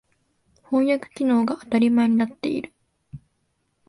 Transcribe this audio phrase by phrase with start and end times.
[0.63, 2.73] 翻訳機能が当たり前になっている。